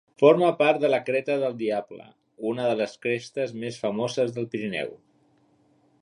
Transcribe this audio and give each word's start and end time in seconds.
Forma 0.21 0.47
part 0.61 0.79
de 0.83 0.89
la 0.93 0.99
creta 1.09 1.35
del 1.43 1.59
Diable, 1.59 2.07
una 2.53 2.65
de 2.71 2.79
les 2.81 2.97
crestes 3.07 3.53
més 3.65 3.81
famoses 3.85 4.37
del 4.39 4.53
Pirineu. 4.55 4.91